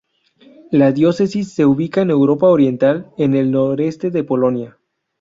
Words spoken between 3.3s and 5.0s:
el noreste de Polonia.